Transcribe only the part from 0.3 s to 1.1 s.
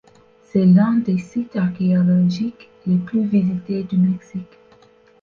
C’est l'un